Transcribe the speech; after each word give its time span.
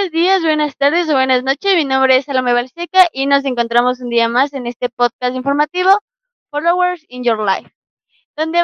buenos 0.00 0.12
días, 0.12 0.40
buenas 0.40 0.76
tardes 0.78 1.10
o 1.10 1.12
buenas 1.12 1.44
noches. 1.44 1.76
Mi 1.76 1.84
nombre 1.84 2.16
es 2.16 2.24
Salome 2.24 2.54
Balseca 2.54 3.08
y 3.12 3.26
nos 3.26 3.44
encontramos 3.44 4.00
un 4.00 4.08
día 4.08 4.30
más 4.30 4.54
en 4.54 4.66
este 4.66 4.88
podcast 4.88 5.34
informativo 5.36 5.90
Followers 6.50 7.04
in 7.08 7.22
Your 7.22 7.38
Life, 7.38 7.70
donde 8.34 8.62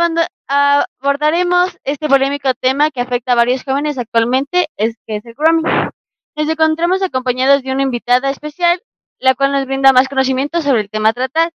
abordaremos 0.48 1.76
este 1.84 2.08
polémico 2.08 2.54
tema 2.54 2.90
que 2.90 3.02
afecta 3.02 3.32
a 3.32 3.34
varios 3.34 3.64
jóvenes 3.64 3.98
actualmente, 3.98 4.68
es 4.78 4.96
que 5.06 5.16
es 5.16 5.26
el 5.26 5.34
grooming. 5.34 5.90
Nos 6.36 6.48
encontramos 6.48 7.02
acompañados 7.02 7.62
de 7.62 7.70
una 7.70 7.82
invitada 7.82 8.30
especial, 8.30 8.80
la 9.18 9.34
cual 9.34 9.52
nos 9.52 9.66
brinda 9.66 9.92
más 9.92 10.08
conocimiento 10.08 10.62
sobre 10.62 10.80
el 10.80 10.88
tema 10.88 11.12
tratado. 11.12 11.50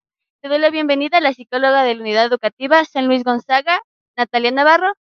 Te 0.41 0.49
doy 0.49 0.57
la 0.57 0.71
bienvenida 0.71 1.19
a 1.19 1.21
la 1.21 1.33
psicóloga 1.33 1.83
de 1.83 1.93
la 1.93 2.01
Unidad 2.01 2.25
Educativa 2.25 2.83
San 2.83 3.05
Luis 3.05 3.23
Gonzaga, 3.23 3.79
Natalia 4.17 4.49
Navarro, 4.49 4.93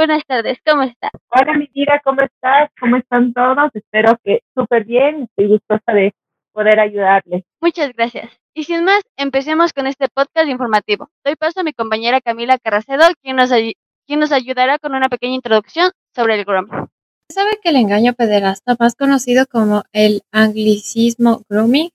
Buenas 0.00 0.24
tardes, 0.26 0.56
¿cómo 0.64 0.80
está? 0.80 1.10
Hola, 1.28 1.58
mi 1.58 1.68
tía, 1.68 2.00
¿cómo 2.02 2.22
estás? 2.22 2.70
¿Cómo 2.80 2.96
están 2.96 3.34
todos? 3.34 3.70
Espero 3.74 4.16
que 4.24 4.40
súper 4.56 4.86
bien. 4.86 5.24
Estoy 5.24 5.48
gustosa 5.48 5.92
de 5.92 6.14
poder 6.54 6.80
ayudarles. 6.80 7.44
Muchas 7.60 7.92
gracias. 7.92 8.30
Y 8.54 8.64
sin 8.64 8.82
más, 8.84 9.02
empecemos 9.18 9.74
con 9.74 9.86
este 9.86 10.08
podcast 10.08 10.48
informativo. 10.48 11.10
Doy 11.22 11.36
paso 11.36 11.60
a 11.60 11.64
mi 11.64 11.74
compañera 11.74 12.22
Camila 12.22 12.56
Carracedo, 12.56 13.02
quien 13.20 13.36
nos, 13.36 13.50
quien 13.50 14.20
nos 14.20 14.32
ayudará 14.32 14.78
con 14.78 14.94
una 14.94 15.10
pequeña 15.10 15.34
introducción 15.34 15.90
sobre 16.14 16.36
el 16.36 16.46
grooming. 16.46 16.88
¿Sabe 17.28 17.58
que 17.62 17.68
el 17.68 17.76
engaño 17.76 18.14
pederasta, 18.14 18.76
más 18.80 18.94
conocido 18.96 19.44
como 19.52 19.82
el 19.92 20.22
anglicismo 20.32 21.42
grooming, 21.50 21.90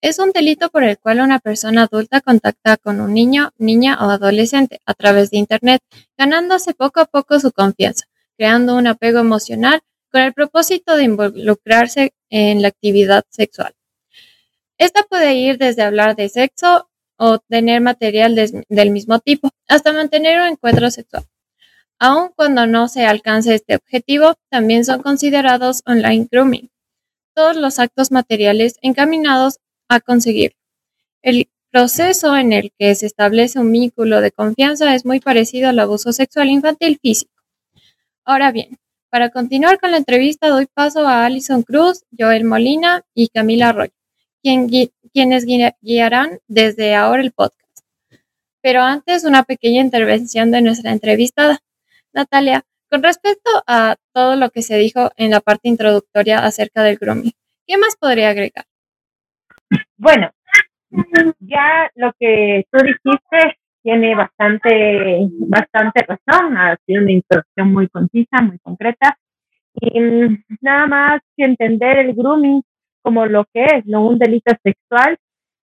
es 0.00 0.18
un 0.18 0.32
delito 0.32 0.70
por 0.70 0.84
el 0.84 0.98
cual 0.98 1.20
una 1.20 1.38
persona 1.38 1.82
adulta 1.82 2.20
contacta 2.20 2.76
con 2.76 3.00
un 3.00 3.12
niño, 3.12 3.50
niña 3.58 3.98
o 4.00 4.10
adolescente 4.10 4.80
a 4.86 4.94
través 4.94 5.30
de 5.30 5.38
Internet, 5.38 5.82
ganándose 6.16 6.74
poco 6.74 7.00
a 7.00 7.04
poco 7.04 7.38
su 7.38 7.52
confianza, 7.52 8.06
creando 8.36 8.76
un 8.76 8.86
apego 8.86 9.18
emocional 9.18 9.80
con 10.10 10.22
el 10.22 10.32
propósito 10.32 10.96
de 10.96 11.04
involucrarse 11.04 12.14
en 12.30 12.62
la 12.62 12.68
actividad 12.68 13.24
sexual. 13.28 13.74
Esta 14.78 15.02
puede 15.02 15.34
ir 15.34 15.58
desde 15.58 15.82
hablar 15.82 16.16
de 16.16 16.28
sexo 16.30 16.88
o 17.16 17.38
tener 17.38 17.82
material 17.82 18.34
del 18.34 18.90
mismo 18.90 19.18
tipo, 19.18 19.50
hasta 19.68 19.92
mantener 19.92 20.40
un 20.40 20.46
encuentro 20.48 20.90
sexual. 20.90 21.26
Aun 21.98 22.30
cuando 22.34 22.66
no 22.66 22.88
se 22.88 23.04
alcance 23.04 23.54
este 23.54 23.76
objetivo, 23.76 24.36
también 24.48 24.86
son 24.86 25.02
considerados 25.02 25.82
online 25.84 26.26
grooming. 26.30 26.70
Todos 27.34 27.56
los 27.56 27.78
actos 27.78 28.10
materiales 28.10 28.76
encaminados 28.80 29.58
a 29.90 30.00
conseguir. 30.00 30.54
El 31.20 31.50
proceso 31.70 32.36
en 32.36 32.52
el 32.52 32.72
que 32.78 32.94
se 32.94 33.06
establece 33.06 33.58
un 33.58 33.70
vínculo 33.70 34.20
de 34.20 34.30
confianza 34.30 34.94
es 34.94 35.04
muy 35.04 35.20
parecido 35.20 35.68
al 35.68 35.78
abuso 35.78 36.12
sexual 36.12 36.48
infantil 36.48 36.98
físico. 37.02 37.32
Ahora 38.24 38.52
bien, 38.52 38.78
para 39.10 39.30
continuar 39.30 39.80
con 39.80 39.90
la 39.90 39.96
entrevista 39.96 40.48
doy 40.48 40.66
paso 40.66 41.06
a 41.06 41.26
Alison 41.26 41.62
Cruz, 41.62 42.04
Joel 42.16 42.44
Molina 42.44 43.02
y 43.14 43.28
Camila 43.28 43.70
Arroyo, 43.70 43.92
quienes 44.42 45.44
guiarán 45.82 46.38
desde 46.46 46.94
ahora 46.94 47.22
el 47.22 47.32
podcast. 47.32 47.80
Pero 48.62 48.82
antes 48.82 49.24
una 49.24 49.42
pequeña 49.42 49.80
intervención 49.80 50.52
de 50.52 50.62
nuestra 50.62 50.92
entrevistada. 50.92 51.58
Natalia, 52.12 52.64
con 52.88 53.02
respecto 53.02 53.50
a 53.66 53.96
todo 54.12 54.36
lo 54.36 54.50
que 54.50 54.62
se 54.62 54.76
dijo 54.76 55.10
en 55.16 55.32
la 55.32 55.40
parte 55.40 55.68
introductoria 55.68 56.44
acerca 56.44 56.84
del 56.84 56.96
grooming, 56.96 57.32
¿qué 57.66 57.76
más 57.78 57.96
podría 57.96 58.30
agregar? 58.30 58.69
Bueno, 59.96 60.30
ya 61.40 61.90
lo 61.94 62.12
que 62.18 62.64
tú 62.70 62.78
dijiste 62.84 63.58
tiene 63.82 64.14
bastante, 64.14 65.28
bastante 65.48 66.04
razón, 66.06 66.56
ha 66.56 66.76
sido 66.86 67.02
una 67.02 67.12
introducción 67.12 67.72
muy 67.72 67.88
concisa, 67.88 68.42
muy 68.42 68.58
concreta. 68.58 69.16
Y 69.74 70.00
mm, 70.00 70.44
nada 70.60 70.86
más 70.86 71.20
que 71.36 71.44
entender 71.44 71.98
el 71.98 72.14
grooming 72.14 72.62
como 73.02 73.26
lo 73.26 73.44
que 73.52 73.64
es, 73.64 73.86
no 73.86 74.06
un 74.06 74.18
delito 74.18 74.52
sexual, 74.62 75.16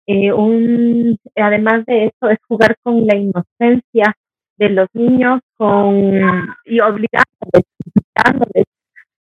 eh, 0.06 0.34
un, 0.34 1.18
además 1.36 1.86
de 1.86 2.06
eso 2.06 2.30
es 2.30 2.38
jugar 2.48 2.76
con 2.84 3.06
la 3.08 3.16
inocencia 3.16 4.14
de 4.58 4.70
los 4.70 4.88
niños 4.94 5.40
con, 5.56 5.96
y 6.66 6.80
obligándoles, 6.80 7.64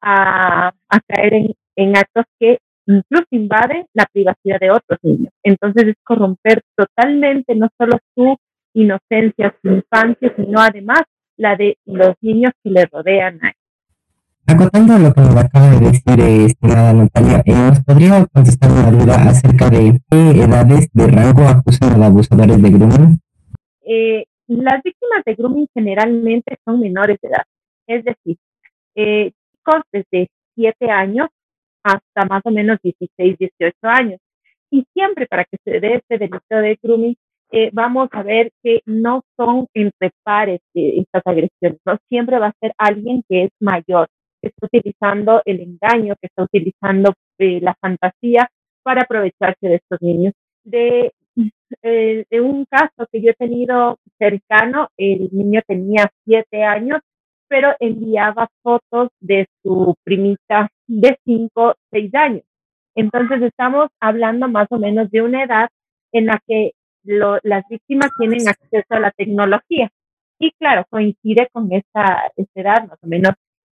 a, 0.02 0.72
caer 1.08 1.34
en 1.75 1.98
actos 1.98 2.25
que 2.40 2.59
incluso 2.90 3.26
invade 3.32 3.86
la 3.94 4.06
privacidad 4.12 4.60
de 4.60 4.72
otros 4.72 5.00
niños. 5.04 5.32
Entonces 5.44 5.90
es 5.90 5.96
corromper 6.04 6.62
totalmente 6.76 7.56
no 7.56 7.70
solo 7.78 7.98
su 8.16 8.36
inocencia, 8.74 9.56
su 9.62 9.70
infancia, 9.70 10.34
sino 10.36 10.60
además 10.60 11.02
la 11.38 11.56
de 11.56 11.78
los 11.86 12.16
niños 12.22 12.52
que 12.64 12.72
le 12.72 12.86
rodean 12.86 13.40
a 13.44 13.50
él. 13.50 13.54
Acotando 14.48 14.98
lo 14.98 15.14
que 15.14 15.22
me 15.22 15.40
acaba 15.40 15.70
de 15.70 15.80
decir, 15.80 16.20
estimada 16.20 16.94
Natalia, 16.94 17.44
eh, 17.46 17.54
¿nos 17.54 17.84
podría 17.84 18.26
contestar 18.34 18.72
una 18.72 18.90
duda 18.90 19.16
acerca 19.30 19.70
de 19.70 20.00
qué 20.10 20.44
edades 20.44 20.90
de 20.92 21.08
rango 21.08 21.48
acusan 21.48 21.94
a 21.94 21.98
los 21.98 22.08
abusadores 22.08 22.60
de 22.60 22.70
grooming? 22.72 23.20
Eh, 23.86 24.26
las 24.48 24.82
víctimas 24.84 25.24
de 25.26 25.36
grooming 25.36 25.68
generalmente 25.72 26.58
son 26.66 26.80
menores 26.80 27.20
de 27.22 27.30
edad, 27.30 27.44
es 27.86 28.04
decir, 28.04 28.38
eh, 28.96 29.32
chicos 29.52 29.84
desde 29.92 30.30
7 30.56 30.90
años 30.90 31.30
hasta 31.94 32.26
más 32.28 32.42
o 32.46 32.52
menos 32.52 32.78
16, 32.84 33.38
18 33.38 33.78
años. 33.84 34.20
Y 34.72 34.86
siempre 34.94 35.28
para 35.28 35.46
que 35.46 35.58
se 35.64 35.80
dé 35.80 35.96
este 35.96 36.18
delito 36.18 36.56
de 36.56 36.78
grooming, 36.82 37.16
eh, 37.52 37.70
vamos 37.74 38.10
a 38.12 38.22
ver 38.22 38.52
que 38.62 38.82
no 38.86 39.24
son 39.36 39.68
entre 39.74 40.12
pares 40.24 40.60
estas 40.74 41.24
agresiones, 41.26 41.80
¿no? 41.84 41.98
Siempre 42.08 42.38
va 42.38 42.48
a 42.48 42.56
ser 42.60 42.74
alguien 42.78 43.24
que 43.28 43.46
es 43.46 43.50
mayor, 43.60 44.08
que 44.42 44.50
está 44.50 44.68
utilizando 44.68 45.42
el 45.46 45.62
engaño, 45.62 46.16
que 46.22 46.28
está 46.28 46.44
utilizando 46.44 47.14
eh, 47.40 47.60
la 47.62 47.76
fantasía 47.82 48.50
para 48.84 49.02
aprovecharse 49.02 49.68
de 49.68 49.76
estos 49.76 50.00
niños. 50.02 50.34
De, 50.64 51.12
eh, 51.82 52.26
de 52.30 52.42
un 52.42 52.66
caso 52.66 53.08
que 53.12 53.22
yo 53.22 53.32
he 53.32 53.34
tenido 53.34 53.98
cercano, 54.20 54.90
el 54.98 55.30
niño 55.32 55.62
tenía 55.68 56.12
siete 56.26 56.64
años 56.64 57.00
pero 57.50 57.76
enviaba 57.80 58.48
fotos 58.62 59.10
de 59.20 59.48
su 59.62 59.96
primita 60.04 60.70
de 60.88 61.18
5, 61.26 61.76
6 61.92 62.16
años. 62.16 62.44
Entonces 62.96 63.42
estamos 63.42 63.90
hablando 64.00 64.48
más 64.48 64.68
o 64.72 64.78
menos 64.78 65.10
de 65.12 65.22
una 65.22 65.44
edad 65.44 65.70
en 66.12 66.28
la 66.28 66.40
que 66.48 66.72
las 67.04 67.64
víctimas 67.70 68.12
tienen 68.18 68.48
acceso 68.48 68.88
a 68.90 69.00
la 69.00 69.12
tecnología. 69.12 69.90
Y 70.40 70.52
claro, 70.52 70.86
coincide 70.90 71.50
con 71.52 71.72
esta, 71.74 72.32
edad, 72.56 72.88
más 72.88 73.00
o 73.02 73.08
menos 73.08 73.34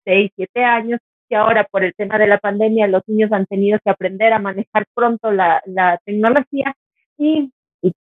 6, 0.05 0.31
7 0.37 0.65
años, 0.65 1.01
que 1.29 1.37
ahora 1.37 1.65
por 1.71 1.85
el 1.85 1.95
tema 1.95 2.19
de 2.19 2.27
la 2.27 2.39
pandemia 2.39 2.89
los 2.89 3.03
niños 3.07 3.33
han 3.33 3.47
tenido 3.47 3.79
que 3.85 3.91
aprender 3.91 4.33
a 4.33 4.41
manejar 4.41 4.87
pronto 4.95 5.31
la, 5.31 5.63
tecnología 6.05 6.75
y, 7.17 7.51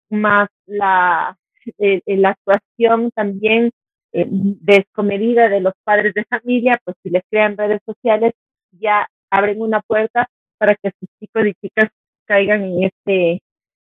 más 0.09 0.49
la, 0.67 1.37
eh, 1.79 2.01
la 2.05 2.29
actuación 2.29 3.09
también 3.11 3.71
eh, 4.13 4.25
descomedida 4.29 5.49
de 5.49 5.61
los 5.61 5.73
padres 5.83 6.13
de 6.13 6.25
familia, 6.25 6.79
pues 6.85 6.95
si 7.03 7.09
les 7.09 7.23
crean 7.29 7.57
redes 7.57 7.81
sociales, 7.85 8.33
ya 8.71 9.07
abren 9.29 9.61
una 9.61 9.81
puerta 9.81 10.27
para 10.57 10.75
que 10.75 10.91
sus 10.99 11.09
chicos 11.19 11.47
y 11.47 11.53
chicas 11.55 11.89
caigan 12.25 12.63
en 12.63 12.83
este, 12.83 13.41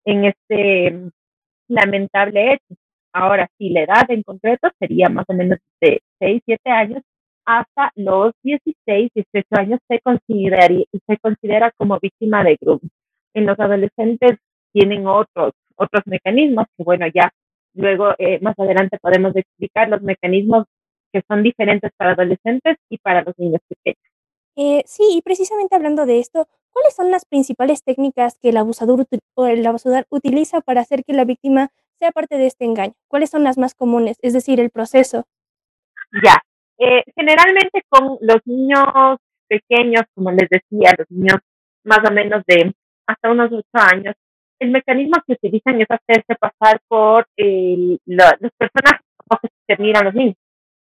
en 0.06 0.26
este 0.26 1.12
lamentable 1.68 2.54
hecho. 2.54 2.76
Ahora, 3.14 3.48
si 3.58 3.70
la 3.70 3.84
edad 3.84 4.10
en 4.10 4.24
concreto 4.24 4.70
sería 4.80 5.10
más 5.10 5.26
o 5.28 5.34
menos 5.34 5.60
de 5.82 6.02
6, 6.20 6.42
7 6.46 6.70
años, 6.70 7.04
hasta 7.46 7.92
los 7.96 8.34
16, 8.44 9.10
18 9.16 9.48
años 9.52 9.80
se, 9.88 10.00
consideraría, 10.02 10.86
se 10.92 11.18
considera 11.18 11.72
como 11.78 11.98
víctima 12.00 12.44
de 12.44 12.58
grupo. 12.60 12.86
En 13.34 13.46
los 13.46 13.58
adolescentes 13.60 14.38
tienen 14.74 15.08
otros, 15.08 15.54
otros 15.78 16.04
mecanismos 16.06 16.66
que, 16.78 16.84
bueno, 16.84 17.08
ya 17.08 17.32
Luego, 17.78 18.16
eh, 18.18 18.40
más 18.42 18.58
adelante 18.58 18.98
podemos 19.00 19.36
explicar 19.36 19.88
los 19.88 20.02
mecanismos 20.02 20.66
que 21.14 21.22
son 21.28 21.44
diferentes 21.44 21.92
para 21.96 22.14
adolescentes 22.14 22.78
y 22.90 22.98
para 22.98 23.22
los 23.22 23.38
niños 23.38 23.62
pequeños. 23.70 24.02
Eh, 24.56 24.84
sí, 24.88 25.04
y 25.16 25.22
precisamente 25.22 25.76
hablando 25.76 26.08
de 26.08 26.20
esto, 26.20 26.48
¿cuáles 26.74 26.96
son 26.96 27.12
las 27.12 27.26
principales 27.26 27.84
técnicas 27.84 28.40
que 28.42 28.50
el 28.50 28.58
abusador 28.58 29.06
o 29.36 29.46
el 29.46 29.64
abusador 29.66 30.08
utiliza 30.10 30.62
para 30.62 30.82
hacer 30.82 31.04
que 31.04 31.14
la 31.14 31.26
víctima 31.26 31.70
sea 32.00 32.12
parte 32.12 32.40
de 32.40 32.48
este 32.48 32.66
engaño? 32.66 32.94
¿Cuáles 33.08 33.30
son 33.30 33.44
las 33.44 33.60
más 33.60 33.76
comunes? 33.76 34.18
Es 34.24 34.34
decir, 34.34 34.60
el 34.60 34.72
proceso. 34.72 35.26
Ya, 36.24 36.42
eh, 36.80 37.04
generalmente 37.16 37.84
con 37.90 38.18
los 38.22 38.38
niños 38.46 39.20
pequeños, 39.48 40.02
como 40.16 40.32
les 40.32 40.50
decía, 40.50 40.96
los 40.98 41.12
niños 41.12 41.38
más 41.84 42.00
o 42.10 42.12
menos 42.12 42.44
de 42.48 42.74
hasta 43.06 43.30
unos 43.30 43.52
ocho 43.52 43.68
años, 43.74 44.16
el 44.60 44.72
mecanismo 44.72 45.18
que 45.26 45.34
utilizan 45.34 45.82
es 45.82 45.88
hacerse 45.90 46.36
pasar 46.36 46.80
por 46.88 47.28
el, 47.36 48.00
las 48.06 48.38
personas 48.58 49.02
que 49.42 49.76
se 49.76 49.82
miran 49.82 50.06
los 50.06 50.14
niños. 50.14 50.36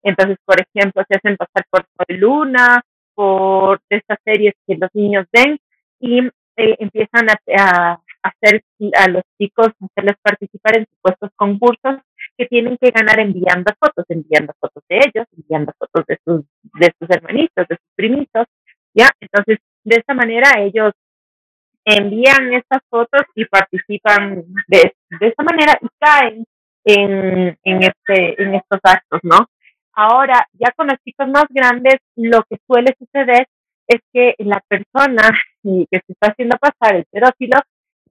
Entonces, 0.04 0.38
por 0.46 0.58
ejemplo, 0.60 1.04
se 1.08 1.18
hacen 1.18 1.38
pasar 1.38 1.66
por, 1.70 1.86
Luna, 2.10 2.84
por 3.16 3.82
estas 3.90 4.20
series 4.24 4.54
que 4.68 4.76
los 4.76 4.90
niños 4.94 5.26
ven 5.32 5.58
y 6.00 6.20
eh, 6.20 6.76
empiezan 6.80 7.28
a, 7.30 8.00
hacer 8.22 8.64
a 8.98 9.10
los 9.10 9.24
chicos, 9.40 9.68
hacerles 9.82 10.16
participar 10.22 10.78
en 10.78 10.86
supuestos 10.86 11.32
concursos 11.36 12.02
que 12.38 12.46
tienen 12.46 12.78
que 12.78 12.92
ganar 12.92 13.20
enviando 13.20 13.72
fotos, 13.80 14.06
enviando 14.10 14.54
fotos 14.60 14.84
de 14.90 14.98
ellos, 14.98 15.28
enviando 15.38 15.74
fotos 15.78 16.06
de 16.08 16.20
sus, 16.24 16.42
de 16.80 16.94
sus 17.00 17.10
hermanitos, 17.10 17.68
de 17.68 17.76
sus 17.76 17.96
primitos, 17.96 18.46
¿ya? 18.94 19.10
Entonces, 19.20 19.60
de 19.84 19.96
esta 19.96 20.14
manera 20.14 20.60
ellos 20.60 20.94
envían 21.86 22.54
estas 22.54 22.82
fotos 22.90 23.22
y 23.36 23.46
participan 23.46 24.44
de, 24.68 24.96
de 25.20 25.28
esta 25.28 25.44
manera 25.44 25.78
y 25.82 25.88
caen 26.00 26.46
en, 26.84 27.58
en, 27.64 27.84
este, 27.84 28.42
en 28.42 28.56
estos 28.56 28.80
actos, 28.84 29.20
¿no? 29.24 29.48
Ahora, 29.94 30.46
ya 30.54 30.72
con 30.76 30.88
los 30.88 30.98
chicos 31.06 31.28
más 31.30 31.46
grandes, 31.50 31.96
lo 32.16 32.44
que 32.50 32.58
suele 32.68 32.94
suceder 33.00 33.48
es 33.88 34.02
que 34.12 34.36
la 34.40 34.62
persona 34.68 35.30
que 35.64 35.88
se 35.92 36.12
está 36.12 36.32
haciendo 36.32 36.58
pasar 36.58 36.98
el 36.98 37.06
pedófilo 37.06 37.60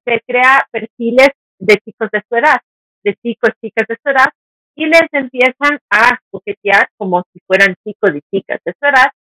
se 0.05 0.21
crea 0.27 0.67
perfiles 0.71 1.29
de 1.59 1.77
chicos 1.85 2.09
de 2.13 2.23
su 2.29 2.37
edad, 2.37 2.59
de 3.03 3.15
chicos, 3.17 3.51
chicas 3.61 3.87
de 3.89 3.97
su 4.03 4.11
edad, 4.11 4.29
y 4.77 4.87
les 4.87 5.09
empiezan 5.13 5.79
a 5.91 6.19
coquetear 6.31 6.89
como 6.97 7.23
si 7.33 7.41
fueran 7.47 7.75
chicos 7.85 8.11
y 8.15 8.21
chicas 8.31 8.61
de 8.65 8.73
su 8.73 8.87
edad 8.87 9.11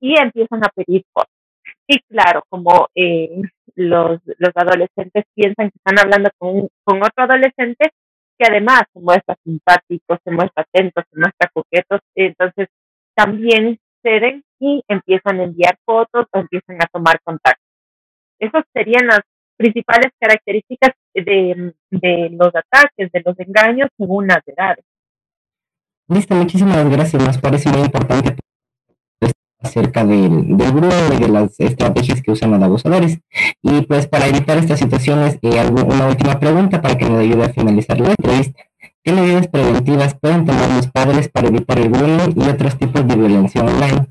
y 0.00 0.18
empiezan 0.18 0.64
a 0.64 0.68
pedir 0.68 1.04
fotos. 1.12 1.34
Y 1.86 2.00
claro, 2.00 2.42
como 2.48 2.88
eh, 2.94 3.42
los, 3.74 4.20
los 4.38 4.52
adolescentes 4.54 5.24
piensan 5.34 5.70
que 5.70 5.78
están 5.78 5.98
hablando 5.98 6.30
con, 6.38 6.68
con 6.84 6.98
otro 6.98 7.24
adolescente, 7.24 7.90
que 8.38 8.46
además 8.48 8.82
se 8.92 9.00
muestra 9.00 9.36
simpático, 9.44 10.18
se 10.24 10.30
muestra 10.30 10.64
atento, 10.64 11.02
se 11.10 11.20
muestra 11.20 11.50
coqueto, 11.52 11.98
entonces 12.14 12.68
también 13.14 13.78
ceden 14.02 14.44
y 14.58 14.82
empiezan 14.88 15.40
a 15.40 15.44
enviar 15.44 15.78
fotos 15.84 16.26
o 16.32 16.38
empiezan 16.38 16.76
a 16.82 16.86
tomar 16.92 17.20
contacto. 17.22 17.62
Esas 18.38 18.64
serían 18.72 19.06
las 19.06 19.20
principales 19.56 20.12
características 20.18 20.94
de, 21.14 21.74
de 21.90 22.30
los 22.32 22.52
ataques, 22.54 23.10
de 23.12 23.22
los 23.24 23.38
engaños 23.38 23.88
según 23.96 24.26
las 24.26 24.46
edades. 24.46 24.84
Listo, 26.08 26.34
muchísimas 26.34 26.90
gracias. 26.90 27.24
Nos 27.24 27.38
parece 27.38 27.68
importante 27.70 28.36
acerca 29.64 30.04
del, 30.04 30.56
del 30.56 30.72
grupo 30.72 30.94
y 31.14 31.22
de 31.22 31.28
las 31.28 31.58
estrategias 31.58 32.22
que 32.22 32.30
usan 32.30 32.50
los 32.52 32.62
abusadores. 32.62 33.20
Y 33.62 33.82
pues 33.82 34.06
para 34.06 34.26
evitar 34.26 34.58
estas 34.58 34.78
situaciones, 34.78 35.38
eh, 35.42 35.70
una 35.70 36.08
última 36.08 36.38
pregunta 36.38 36.80
para 36.80 36.96
que 36.96 37.06
nos 37.06 37.20
ayude 37.20 37.44
a 37.44 37.52
finalizar 37.52 37.98
la 37.98 38.10
entrevista. 38.10 38.62
¿Qué 39.02 39.12
medidas 39.12 39.48
preventivas 39.48 40.18
pueden 40.18 40.46
tomar 40.46 40.70
los 40.70 40.90
padres 40.90 41.28
para 41.28 41.48
evitar 41.48 41.78
el 41.78 41.90
bullying 41.90 42.32
y 42.36 42.48
otros 42.48 42.78
tipos 42.78 43.06
de 43.06 43.16
violencia 43.16 43.62
online? 43.62 44.06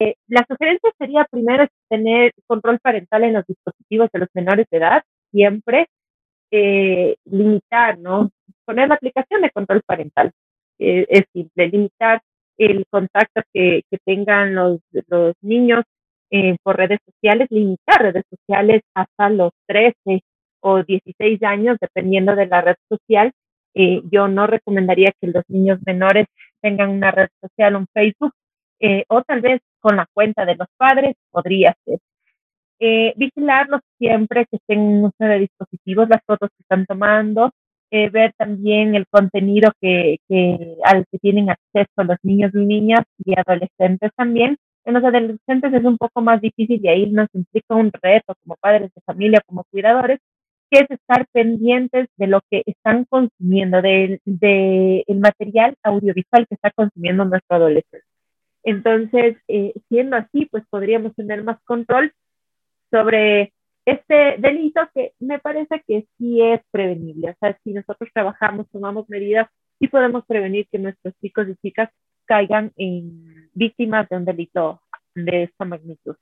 Eh, 0.00 0.16
la 0.26 0.44
sugerencia 0.48 0.90
sería 0.98 1.24
primero 1.30 1.66
tener 1.88 2.32
control 2.46 2.80
parental 2.80 3.22
en 3.24 3.34
los 3.34 3.46
dispositivos 3.46 4.10
de 4.12 4.18
los 4.18 4.28
menores 4.34 4.66
de 4.70 4.78
edad, 4.78 5.02
siempre 5.30 5.86
eh, 6.50 7.16
limitar, 7.24 7.98
¿no? 7.98 8.30
Poner 8.64 8.88
la 8.88 8.96
aplicación 8.96 9.42
de 9.42 9.50
control 9.50 9.82
parental. 9.86 10.32
Eh, 10.78 11.06
es 11.08 11.24
simple, 11.32 11.68
limitar 11.68 12.20
el 12.58 12.84
contacto 12.90 13.42
que, 13.52 13.82
que 13.90 13.98
tengan 14.04 14.54
los, 14.54 14.80
los 15.08 15.34
niños 15.42 15.84
eh, 16.30 16.56
por 16.62 16.76
redes 16.76 16.98
sociales, 17.04 17.48
limitar 17.50 18.02
redes 18.02 18.24
sociales 18.30 18.82
hasta 18.94 19.30
los 19.30 19.52
13 19.66 20.22
o 20.60 20.82
16 20.82 21.42
años, 21.42 21.76
dependiendo 21.80 22.34
de 22.34 22.46
la 22.46 22.60
red 22.62 22.76
social. 22.88 23.32
Eh, 23.74 24.02
yo 24.10 24.28
no 24.28 24.46
recomendaría 24.46 25.12
que 25.20 25.28
los 25.28 25.44
niños 25.48 25.78
menores 25.84 26.26
tengan 26.60 26.90
una 26.90 27.10
red 27.10 27.28
social, 27.40 27.76
un 27.76 27.86
Facebook, 27.92 28.32
eh, 28.80 29.04
o 29.08 29.22
tal 29.22 29.40
vez 29.40 29.60
con 29.80 29.96
la 29.96 30.06
cuenta 30.12 30.44
de 30.44 30.56
los 30.56 30.68
padres, 30.76 31.14
podría 31.30 31.74
ser. 31.84 31.98
Eh, 32.80 33.14
vigilarlos 33.16 33.80
siempre 33.98 34.46
que 34.46 34.56
estén 34.56 34.80
en 34.80 35.04
uso 35.04 35.14
de 35.18 35.38
dispositivos, 35.40 36.08
las 36.08 36.20
fotos 36.26 36.50
que 36.50 36.62
están 36.62 36.86
tomando, 36.86 37.50
eh, 37.94 38.10
ver 38.10 38.32
también 38.36 38.96
el 38.96 39.06
contenido 39.06 39.70
que, 39.80 40.16
que, 40.28 40.76
al 40.82 41.06
que 41.06 41.18
tienen 41.20 41.48
acceso 41.48 42.02
los 42.02 42.16
niños 42.24 42.50
y 42.52 42.58
niñas 42.58 43.04
y 43.24 43.34
adolescentes 43.38 44.10
también. 44.16 44.56
En 44.84 44.94
los 44.94 45.04
adolescentes 45.04 45.72
es 45.72 45.84
un 45.84 45.96
poco 45.96 46.20
más 46.20 46.40
difícil 46.40 46.80
y 46.82 46.88
ahí 46.88 47.06
nos 47.08 47.28
implica 47.32 47.76
un 47.76 47.92
reto 48.02 48.34
como 48.42 48.56
padres 48.56 48.90
de 48.92 49.00
familia, 49.02 49.40
como 49.46 49.62
cuidadores, 49.70 50.18
que 50.70 50.80
es 50.80 50.90
estar 50.90 51.24
pendientes 51.32 52.08
de 52.16 52.26
lo 52.26 52.40
que 52.50 52.64
están 52.66 53.04
consumiendo, 53.04 53.80
del 53.80 54.20
de 54.24 55.04
el 55.06 55.20
material 55.20 55.76
audiovisual 55.84 56.48
que 56.48 56.56
está 56.56 56.72
consumiendo 56.72 57.24
nuestro 57.24 57.56
adolescente. 57.58 58.06
Entonces, 58.64 59.36
eh, 59.46 59.72
siendo 59.88 60.16
así, 60.16 60.46
pues 60.50 60.64
podríamos 60.68 61.14
tener 61.14 61.44
más 61.44 61.58
control 61.62 62.12
sobre 62.90 63.52
este 63.84 64.36
delito 64.38 64.80
que 64.94 65.12
me 65.18 65.38
parece 65.38 65.82
que 65.86 66.06
sí 66.18 66.40
es 66.40 66.60
prevenible. 66.70 67.30
O 67.30 67.34
sea, 67.38 67.58
si 67.62 67.72
nosotros 67.72 68.10
trabajamos, 68.12 68.68
tomamos 68.70 69.08
medidas, 69.08 69.48
sí 69.78 69.88
podemos 69.88 70.24
prevenir 70.26 70.66
que 70.70 70.78
nuestros 70.78 71.14
chicos 71.20 71.48
y 71.48 71.56
chicas 71.56 71.90
caigan 72.26 72.72
en 72.76 73.50
víctimas 73.52 74.08
de 74.08 74.16
un 74.16 74.24
delito 74.24 74.80
de 75.14 75.44
esta 75.44 75.64
magnitud. 75.64 76.16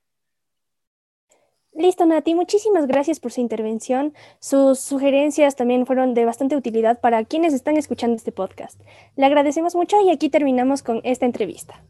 Listo, 1.75 2.05
Nati, 2.05 2.35
muchísimas 2.35 2.85
gracias 2.85 3.19
por 3.19 3.31
su 3.31 3.41
intervención. 3.41 4.13
Sus 4.39 4.79
sugerencias 4.79 5.55
también 5.55 5.87
fueron 5.87 6.13
de 6.13 6.23
bastante 6.23 6.55
utilidad 6.55 7.01
para 7.01 7.23
quienes 7.25 7.51
están 7.53 7.77
escuchando 7.77 8.15
este 8.15 8.31
podcast. 8.31 8.79
Le 9.15 9.25
agradecemos 9.25 9.73
mucho 9.73 9.97
y 10.05 10.11
aquí 10.11 10.29
terminamos 10.29 10.83
con 10.83 11.01
esta 11.03 11.25
entrevista. 11.25 11.81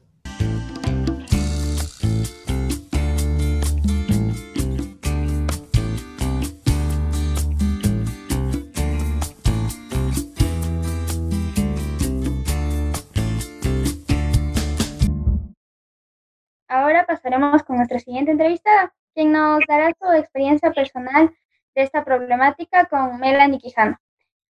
Ahora 16.94 17.08
pasaremos 17.08 17.64
con 17.64 17.78
nuestra 17.78 17.98
siguiente 17.98 18.30
entrevistada, 18.30 18.94
quien 19.16 19.32
nos 19.32 19.62
dará 19.68 19.92
su 20.00 20.12
experiencia 20.12 20.72
personal 20.72 21.36
de 21.74 21.82
esta 21.82 22.06
problemática 22.06 22.86
con 22.86 23.20
Melanie 23.20 23.58
Quijano. 23.58 23.98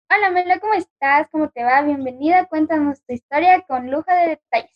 Hola 0.10 0.32
Mela, 0.32 0.60
¿cómo 0.60 0.74
estás? 0.74 1.28
¿Cómo 1.32 1.52
te 1.52 1.64
va? 1.64 1.84
Bienvenida. 1.84 2.48
Cuéntanos 2.48 2.98
tu 3.06 3.14
historia 3.14 3.62
con 3.68 3.92
lujo 3.92 4.12
de 4.12 4.30
detalles. 4.30 4.76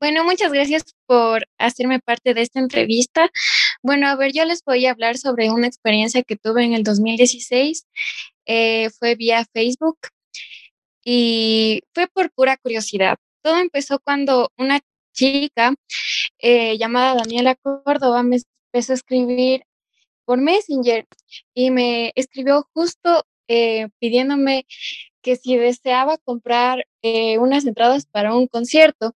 Bueno, 0.00 0.24
muchas 0.24 0.50
gracias 0.50 0.84
por 1.04 1.46
hacerme 1.58 2.00
parte 2.00 2.32
de 2.32 2.40
esta 2.40 2.60
entrevista. 2.60 3.28
Bueno, 3.82 4.08
a 4.08 4.16
ver, 4.16 4.32
yo 4.32 4.46
les 4.46 4.64
voy 4.64 4.86
a 4.86 4.92
hablar 4.92 5.18
sobre 5.18 5.50
una 5.50 5.66
experiencia 5.66 6.22
que 6.22 6.36
tuve 6.36 6.64
en 6.64 6.72
el 6.72 6.82
2016. 6.82 7.86
Eh, 8.46 8.88
fue 8.98 9.16
vía 9.16 9.44
Facebook 9.52 9.98
y 11.04 11.82
fue 11.92 12.06
por 12.06 12.30
pura 12.30 12.56
curiosidad. 12.56 13.18
Todo 13.42 13.58
empezó 13.58 13.98
cuando 13.98 14.50
una 14.56 14.80
chica 15.20 15.74
eh, 16.38 16.78
llamada 16.78 17.16
Daniela 17.16 17.54
Córdoba 17.56 18.22
me 18.22 18.38
empezó 18.72 18.92
a 18.92 18.96
escribir 18.96 19.64
por 20.24 20.40
Messenger 20.40 21.06
y 21.54 21.70
me 21.70 22.12
escribió 22.14 22.66
justo 22.72 23.24
eh, 23.48 23.88
pidiéndome 23.98 24.66
que 25.22 25.36
si 25.36 25.56
deseaba 25.56 26.16
comprar 26.18 26.86
eh, 27.02 27.38
unas 27.38 27.66
entradas 27.66 28.06
para 28.06 28.34
un 28.34 28.46
concierto. 28.46 29.14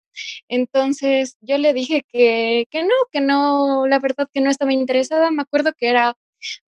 Entonces 0.49 1.37
yo 1.41 1.57
le 1.57 1.73
dije 1.73 2.03
que, 2.11 2.65
que 2.71 2.83
no, 2.83 2.93
que 3.11 3.21
no, 3.21 3.87
la 3.87 3.99
verdad 3.99 4.27
que 4.33 4.41
no 4.41 4.49
estaba 4.49 4.73
interesada. 4.73 5.31
Me 5.31 5.43
acuerdo 5.43 5.71
que 5.77 5.87
era 5.89 6.15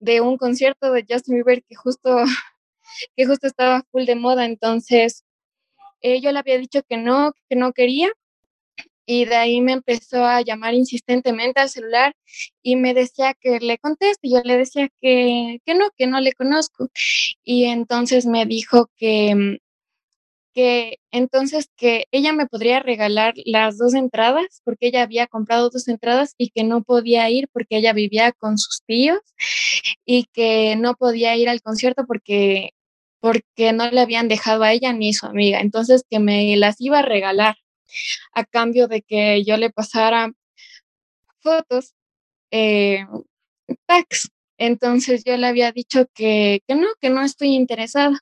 de 0.00 0.22
un 0.22 0.38
concierto 0.38 0.92
de 0.92 1.04
Justin 1.08 1.34
Bieber 1.36 1.62
que 1.64 1.74
justo, 1.76 2.24
que 3.16 3.26
justo 3.26 3.46
estaba 3.46 3.84
full 3.92 4.04
de 4.06 4.16
moda. 4.16 4.46
Entonces 4.46 5.24
yo 6.02 6.32
le 6.32 6.38
había 6.38 6.58
dicho 6.58 6.82
que 6.88 6.96
no, 6.96 7.32
que 7.48 7.56
no 7.56 7.72
quería 7.72 8.10
y 9.06 9.24
de 9.24 9.36
ahí 9.36 9.60
me 9.60 9.72
empezó 9.72 10.24
a 10.24 10.42
llamar 10.42 10.74
insistentemente 10.74 11.60
al 11.60 11.70
celular 11.70 12.14
y 12.62 12.76
me 12.76 12.94
decía 12.94 13.34
que 13.40 13.60
le 13.60 13.78
conteste. 13.78 14.28
Yo 14.28 14.42
le 14.44 14.56
decía 14.58 14.88
que, 15.00 15.60
que 15.64 15.74
no, 15.74 15.90
que 15.96 16.06
no 16.08 16.20
le 16.20 16.32
conozco. 16.32 16.88
Y 17.44 17.64
entonces 17.66 18.26
me 18.26 18.46
dijo 18.46 18.90
que, 18.96 19.34
mm, 19.34 19.56
que 20.54 20.98
entonces 21.12 21.68
que 21.76 22.06
ella 22.12 22.32
me 22.32 22.46
podría 22.46 22.80
regalar 22.80 23.34
las 23.44 23.78
dos 23.78 23.94
entradas 23.94 24.62
porque 24.64 24.88
ella 24.88 25.02
había 25.02 25.26
comprado 25.26 25.70
dos 25.70 25.86
entradas 25.88 26.34
y 26.38 26.50
que 26.50 26.64
no 26.64 26.82
podía 26.82 27.28
ir 27.30 27.48
porque 27.52 27.76
ella 27.78 27.92
vivía 27.92 28.32
con 28.32 28.58
sus 28.58 28.82
tíos 28.86 29.20
y 30.06 30.24
que 30.32 30.76
no 30.76 30.94
podía 30.94 31.36
ir 31.36 31.48
al 31.50 31.62
concierto 31.62 32.06
porque 32.06 32.70
porque 33.20 33.72
no 33.72 33.90
le 33.90 34.00
habían 34.00 34.28
dejado 34.28 34.62
a 34.62 34.72
ella 34.72 34.92
ni 34.92 35.12
su 35.12 35.26
amiga, 35.26 35.60
entonces 35.60 36.04
que 36.08 36.20
me 36.20 36.56
las 36.56 36.80
iba 36.80 37.00
a 37.00 37.02
regalar 37.02 37.56
a 38.32 38.44
cambio 38.44 38.88
de 38.88 39.02
que 39.02 39.44
yo 39.44 39.56
le 39.56 39.70
pasara 39.70 40.32
fotos, 41.40 41.94
eh, 42.50 43.06
packs. 43.86 44.30
Entonces 44.58 45.24
yo 45.24 45.36
le 45.36 45.46
había 45.46 45.72
dicho 45.72 46.06
que, 46.14 46.62
que, 46.66 46.74
no, 46.74 46.88
que 47.00 47.10
no 47.10 47.22
estoy 47.22 47.54
interesada. 47.54 48.18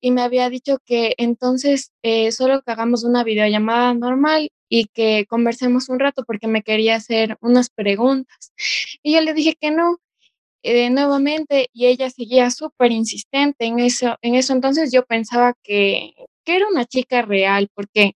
Y 0.00 0.10
me 0.12 0.22
había 0.22 0.48
dicho 0.48 0.78
que 0.84 1.14
entonces 1.18 1.92
eh, 2.02 2.32
solo 2.32 2.62
que 2.62 2.72
hagamos 2.72 3.04
una 3.04 3.24
videollamada 3.24 3.94
normal 3.94 4.50
y 4.68 4.86
que 4.86 5.26
conversemos 5.28 5.88
un 5.88 5.98
rato 5.98 6.24
porque 6.24 6.46
me 6.48 6.62
quería 6.62 6.96
hacer 6.96 7.36
unas 7.40 7.70
preguntas. 7.70 8.52
Y 9.02 9.14
yo 9.14 9.20
le 9.22 9.34
dije 9.34 9.56
que 9.60 9.70
no, 9.70 9.98
eh, 10.62 10.90
nuevamente, 10.90 11.68
y 11.72 11.86
ella 11.86 12.10
seguía 12.10 12.50
súper 12.50 12.92
insistente 12.92 13.66
en 13.66 13.78
eso. 13.80 14.16
En 14.22 14.34
eso 14.34 14.52
entonces 14.52 14.92
yo 14.92 15.04
pensaba 15.06 15.54
que, 15.62 16.12
que 16.44 16.56
era 16.56 16.68
una 16.68 16.84
chica 16.86 17.22
real, 17.22 17.68
porque 17.74 18.14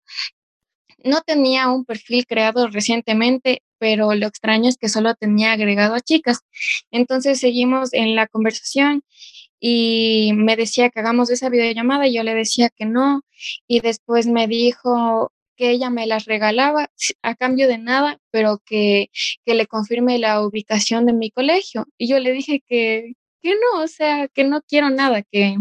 no 1.05 1.23
tenía 1.23 1.69
un 1.69 1.85
perfil 1.85 2.27
creado 2.27 2.69
recientemente, 2.69 3.63
pero 3.79 4.15
lo 4.15 4.27
extraño 4.27 4.69
es 4.69 4.77
que 4.77 4.89
solo 4.89 5.15
tenía 5.15 5.53
agregado 5.53 5.95
a 5.95 6.01
chicas. 6.01 6.41
Entonces 6.91 7.41
seguimos 7.41 7.93
en 7.93 8.17
la 8.17 8.27
conversación 8.27 9.03
y 9.61 10.33
me 10.35 10.57
decía 10.57 10.91
que 10.91 11.01
hagamos 11.01 11.31
esa 11.31 11.49
videollamada 11.51 12.07
y 12.09 12.15
yo 12.15 12.23
le 12.23 12.35
decía 12.35 12.71
que 12.71 12.87
no 12.87 13.23
y 13.69 13.81
después 13.81 14.27
me 14.27 14.47
dijo 14.49 15.33
que 15.57 15.71
ella 15.71 15.91
me 15.91 16.07
las 16.07 16.25
regalaba 16.25 16.91
a 17.23 17.35
cambio 17.35 17.69
de 17.69 17.79
nada, 17.79 18.19
pero 18.31 18.63
que, 18.65 19.11
que 19.45 19.55
le 19.55 19.67
confirme 19.67 20.19
la 20.19 20.43
ubicación 20.43 21.05
de 21.07 21.13
mi 21.13 21.31
colegio. 21.31 21.87
Y 21.99 22.09
yo 22.09 22.19
le 22.19 22.33
dije 22.33 22.63
que, 22.67 23.13
que 23.43 23.51
no, 23.51 23.83
o 23.83 23.87
sea, 23.89 24.29
que 24.29 24.45
no 24.45 24.63
quiero 24.63 24.89
nada, 24.89 25.23
que, 25.23 25.57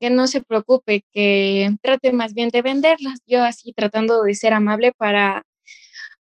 que 0.00 0.10
no 0.10 0.26
se 0.26 0.42
preocupe, 0.42 1.04
que 1.12 1.70
trate 1.82 2.12
más 2.12 2.34
bien 2.34 2.48
de 2.50 2.62
venderlas. 2.62 3.20
Yo 3.26 3.44
así 3.44 3.72
tratando 3.72 4.22
de 4.22 4.34
ser 4.34 4.54
amable 4.54 4.92
para 4.92 5.44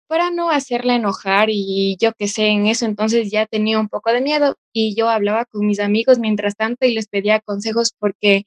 para 0.09 0.31
no 0.31 0.51
hacerla 0.51 0.95
enojar 0.97 1.51
y 1.51 1.97
yo 2.01 2.13
que 2.15 2.29
sé, 2.29 2.47
en 2.47 2.67
eso 2.67 2.87
entonces 2.87 3.31
ya 3.31 3.47
tenía 3.47 3.79
un 3.79 3.89
poco 3.89 4.11
de 4.11 4.23
miedo 4.23 4.57
y 4.73 4.95
yo 4.97 5.09
hablaba 5.11 5.45
con 5.45 5.67
mis 5.67 5.81
amigos 5.81 6.19
mientras 6.19 6.57
tanto 6.57 6.87
y 6.87 6.95
les 6.95 7.09
pedía 7.09 7.41
consejos 7.41 7.93
porque 7.99 8.45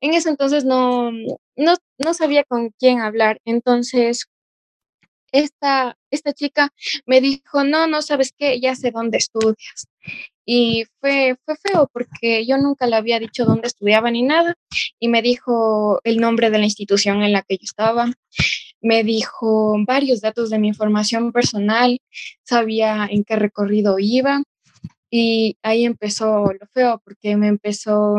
en 0.00 0.14
eso 0.14 0.30
entonces 0.30 0.64
no, 0.64 1.10
no, 1.12 1.74
no 1.98 2.14
sabía 2.14 2.44
con 2.44 2.70
quién 2.78 3.00
hablar. 3.00 3.40
Entonces, 3.44 4.26
esta, 5.32 5.98
esta 6.10 6.32
chica 6.32 6.70
me 7.06 7.20
dijo, 7.20 7.64
no, 7.64 7.86
no 7.86 8.02
sabes 8.02 8.32
qué, 8.36 8.58
ya 8.60 8.74
sé 8.74 8.90
dónde 8.90 9.18
estudias. 9.18 9.88
Y 10.46 10.84
fue, 11.00 11.36
fue 11.44 11.56
feo 11.56 11.90
porque 11.92 12.46
yo 12.46 12.56
nunca 12.56 12.86
le 12.86 12.96
había 12.96 13.18
dicho 13.18 13.44
dónde 13.44 13.66
estudiaba 13.66 14.10
ni 14.10 14.22
nada 14.22 14.54
y 15.00 15.08
me 15.08 15.20
dijo 15.20 16.00
el 16.04 16.18
nombre 16.18 16.50
de 16.50 16.58
la 16.58 16.64
institución 16.64 17.22
en 17.22 17.32
la 17.32 17.42
que 17.42 17.56
yo 17.56 17.64
estaba. 17.64 18.12
Me 18.80 19.02
dijo 19.04 19.76
varios 19.86 20.20
datos 20.20 20.50
de 20.50 20.58
mi 20.60 20.68
información 20.68 21.32
personal, 21.32 21.98
sabía 22.44 23.08
en 23.10 23.24
qué 23.24 23.36
recorrido 23.36 23.98
iba 23.98 24.42
y 25.10 25.56
ahí 25.62 25.84
empezó 25.84 26.52
lo 26.52 26.66
feo 26.72 27.00
porque 27.04 27.36
me 27.36 27.48
empezó 27.48 28.16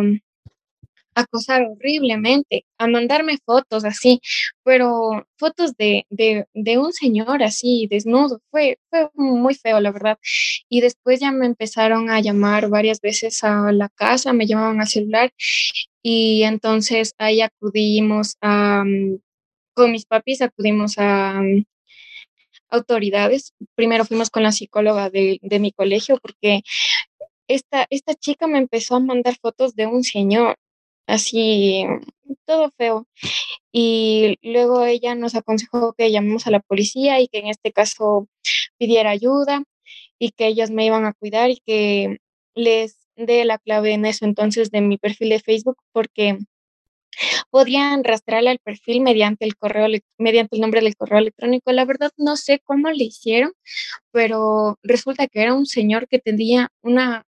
acosar 1.18 1.64
horriblemente, 1.64 2.66
a 2.78 2.88
mandarme 2.88 3.38
fotos 3.46 3.86
así, 3.86 4.22
pero 4.64 5.26
fotos 5.38 5.74
de, 5.78 6.06
de, 6.10 6.78
un 6.78 6.94
señor 6.94 7.44
así, 7.44 7.88
desnudo, 7.90 8.42
fue, 8.52 8.80
fue 8.90 9.10
muy 9.16 9.56
feo, 9.56 9.80
la 9.80 9.92
verdad. 9.92 10.18
Y 10.70 10.82
después 10.82 11.20
ya 11.20 11.32
me 11.32 11.46
empezaron 11.48 12.10
a 12.10 12.22
llamar 12.22 12.70
varias 12.70 13.02
veces 13.02 13.44
a 13.44 13.72
la 13.72 13.90
casa, 13.90 14.34
me 14.34 14.48
llamaban 14.48 14.82
al 14.82 14.88
celular 14.88 15.32
y 16.04 16.44
entonces 16.44 17.14
ahí 17.18 17.42
acudimos 17.42 18.38
a 18.42 18.84
mm, 18.86 19.20
con 19.74 19.92
mis 19.92 20.06
papis 20.06 20.42
acudimos 20.42 20.98
a 20.98 21.42
mm, 21.42 21.66
autoridades. 22.70 23.54
Primero 23.76 24.06
fuimos 24.06 24.30
con 24.30 24.44
la 24.44 24.52
psicóloga 24.52 25.10
de, 25.10 25.40
mi 25.60 25.72
colegio 25.72 26.18
porque 26.20 26.62
esta, 27.48 27.88
esta 27.90 28.14
chica 28.16 28.48
me 28.48 28.58
empezó 28.60 28.96
a 28.96 29.00
mandar 29.00 29.36
fotos 29.42 29.76
de 29.76 29.88
un 29.88 30.04
señor, 30.04 30.58
así, 31.08 31.86
todo 32.46 32.72
feo. 32.78 33.08
Y 33.72 34.38
luego 34.42 34.86
ella 34.86 35.16
nos 35.16 35.36
aconsejó 35.36 35.94
que 35.94 36.12
llamemos 36.12 36.48
a 36.48 36.52
la 36.52 36.60
policía 36.62 37.20
y 37.22 37.28
que 37.28 37.40
en 37.40 37.48
este 37.48 37.72
caso 37.74 38.28
pidiera 38.78 39.12
ayuda 39.12 39.64
y 40.20 40.32
que 40.32 40.48
ellas 40.48 40.72
me 40.72 40.86
iban 40.86 41.06
a 41.06 41.14
cuidar 41.14 41.50
y 41.52 41.62
que 41.66 42.18
les 42.56 42.98
dé 43.16 43.46
la 43.46 43.58
clave 43.60 43.94
en 43.94 44.06
eso 44.06 44.26
entonces 44.26 44.72
de 44.72 44.82
mi 44.82 44.98
perfil 44.98 45.30
de 45.30 45.40
Facebook 45.40 45.78
porque 45.92 46.38
podían 47.50 48.04
rastrearle 48.04 48.50
al 48.52 48.60
perfil 48.60 49.02
mediante 49.02 49.46
el 49.46 49.56
correo, 49.58 49.88
mediante 50.18 50.56
el 50.56 50.62
nombre 50.62 50.82
del 50.82 50.96
correo 50.96 51.20
electrónico. 51.20 51.72
La 51.72 51.86
verdad 51.86 52.12
no 52.18 52.36
sé 52.38 52.60
cómo 52.60 52.90
le 52.92 53.06
hicieron, 53.06 53.54
pero 54.12 54.78
resulta 54.84 55.28
que 55.28 55.42
era 55.42 55.54
un 55.54 55.66
señor 55.66 56.08
que 56.08 56.20
tenía 56.20 56.70
una, 56.82 57.26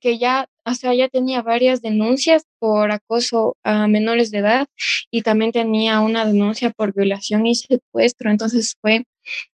que 0.00 0.18
ya, 0.18 0.48
o 0.66 0.74
sea, 0.74 0.94
ya 0.94 1.08
tenía 1.08 1.42
varias 1.42 1.80
denuncias 1.80 2.44
por 2.58 2.90
acoso 2.90 3.56
a 3.62 3.86
menores 3.88 4.30
de 4.32 4.38
edad 4.38 4.66
y 5.10 5.22
también 5.22 5.52
tenía 5.52 6.00
una 6.00 6.26
denuncia 6.26 6.70
por 6.70 6.92
violación 6.92 7.46
y 7.46 7.54
secuestro. 7.54 8.30
Entonces 8.30 8.76
fue 8.80 9.04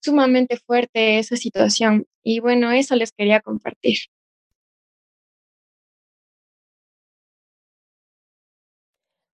sumamente 0.01 0.57
fuerte 0.65 1.19
esa 1.19 1.35
situación. 1.37 2.05
Y 2.23 2.39
bueno, 2.41 2.71
eso 2.71 2.95
les 2.95 3.11
quería 3.11 3.41
compartir. 3.41 3.97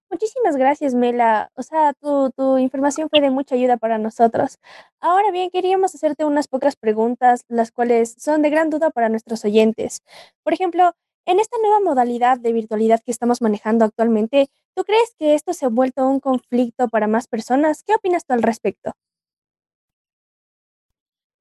Muchísimas 0.10 0.56
gracias, 0.56 0.94
Mela. 0.94 1.52
O 1.56 1.62
sea, 1.62 1.92
tu, 1.94 2.32
tu, 2.38 2.58
información 2.58 3.10
fue 3.10 3.20
de 3.20 3.32
mucha 3.32 3.56
ayuda 3.56 3.76
para 3.76 3.98
nosotros. 3.98 4.60
Ahora 5.02 5.30
bien, 5.32 5.50
queríamos 5.50 5.94
hacerte 5.94 6.24
unas 6.24 6.48
pocas 6.48 6.78
preguntas, 6.78 7.44
las 7.50 7.72
cuales 7.72 8.16
son 8.18 8.42
de 8.42 8.50
gran 8.50 8.70
duda 8.70 8.92
para 8.92 9.10
nuestros 9.10 9.44
oyentes. 9.44 10.04
Por 10.44 10.54
ejemplo, 10.54 10.94
en 11.26 11.40
esta 11.40 11.58
nueva 11.62 11.80
modalidad 11.80 12.40
de 12.40 12.54
virtualidad 12.54 13.02
que 13.04 13.12
estamos 13.12 13.42
manejando 13.42 13.86
actualmente, 13.86 14.50
¿tú 14.76 14.84
crees 14.84 15.16
que 15.18 15.34
esto 15.34 15.54
se 15.54 15.66
ha 15.66 15.70
vuelto 15.70 16.08
un 16.08 16.20
conflicto 16.20 16.88
para 16.88 17.08
más 17.08 17.28
personas? 17.28 17.84
¿Qué 17.84 17.96
opinas 17.96 18.26
tú 18.26 18.34
al 18.34 18.44
respecto? 18.44 18.94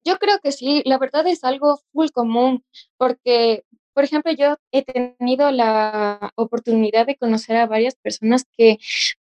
Yo 0.03 0.17
creo 0.17 0.39
que 0.43 0.51
sí, 0.51 0.83
la 0.85 0.99
verdad 0.99 1.25
es 1.27 1.43
algo 1.43 1.79
full 1.91 2.09
común, 2.13 2.63
porque 2.97 3.63
por 3.95 4.03
ejemplo, 4.03 4.33
yo 4.33 4.57
he 4.71 4.83
tenido 4.83 5.51
la 5.51 6.29
oportunidad 6.35 7.07
de 7.07 7.15
conocer 7.15 7.55
a 7.55 7.65
varias 7.65 7.95
personas 7.95 8.43
que 8.57 8.77